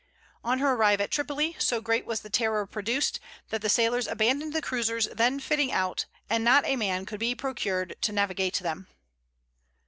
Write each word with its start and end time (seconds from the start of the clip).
On 0.43 0.57
her 0.57 0.73
arrival 0.73 1.03
at 1.03 1.11
Tripoli, 1.11 1.55
so 1.59 1.79
great 1.79 2.07
was 2.07 2.21
the 2.21 2.29
terror 2.31 2.65
produced, 2.65 3.19
that 3.49 3.61
the 3.61 3.69
sailors 3.69 4.07
abandoned 4.07 4.51
the 4.51 4.59
cruisers 4.59 5.05
then 5.11 5.39
fitting 5.39 5.71
out, 5.71 6.07
and 6.27 6.43
not 6.43 6.65
a 6.65 6.75
man 6.75 7.05
could 7.05 7.19
be 7.19 7.35
procured 7.35 7.95
to 8.01 8.11
navigate 8.11 8.57
them. 8.57 8.87